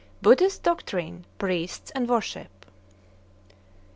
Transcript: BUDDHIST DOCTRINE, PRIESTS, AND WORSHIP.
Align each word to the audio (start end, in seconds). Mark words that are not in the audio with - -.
BUDDHIST 0.23 0.63
DOCTRINE, 0.63 1.25
PRIESTS, 1.37 1.91
AND 1.91 2.09
WORSHIP. 2.09 2.65